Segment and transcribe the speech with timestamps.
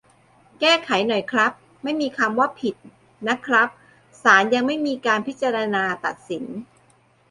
[0.59, 1.51] แก้ไขหน่อยครับ
[1.83, 2.75] ไม่มีคำว่า "ผิด"
[3.27, 3.67] นะครับ
[4.23, 6.43] ศาลยังไม่มีการพิจารณาตัดสิน